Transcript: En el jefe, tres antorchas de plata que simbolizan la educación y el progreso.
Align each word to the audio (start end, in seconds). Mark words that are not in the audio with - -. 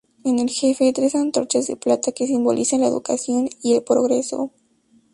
En 0.23 0.39
el 0.39 0.49
jefe, 0.49 0.91
tres 0.93 1.13
antorchas 1.13 1.67
de 1.67 1.75
plata 1.75 2.11
que 2.11 2.25
simbolizan 2.25 2.81
la 2.81 2.87
educación 2.87 3.49
y 3.61 3.75
el 3.75 3.83
progreso. 3.83 4.51